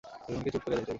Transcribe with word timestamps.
হরিমোহিনীকে 0.23 0.51
চুপ 0.53 0.61
করিয়া 0.65 0.77
যাইতে 0.77 0.81
হইল। 0.83 0.89